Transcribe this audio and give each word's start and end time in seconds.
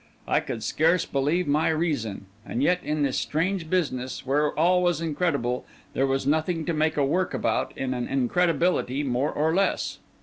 I 0.27 0.39
could 0.39 0.63
scarce 0.63 1.05
believe 1.05 1.47
my 1.47 1.69
reason; 1.69 2.25
and 2.43 2.63
yet 2.63 2.79
in 2.83 3.03
this 3.03 3.19
strange 3.19 3.69
business, 3.69 4.25
where 4.25 4.51
all 4.57 4.81
was 4.81 4.99
incredible, 4.99 5.63
there 5.93 6.07
was 6.07 6.25
nothing 6.25 6.65
to 6.65 6.73
make 6.73 6.97
a 6.97 7.05
work 7.05 7.35
about 7.35 7.71
in 7.77 7.93
an 7.93 8.07
incredibility 8.07 9.03
more 9.03 9.31
or 9.31 9.53
less. 9.53 9.99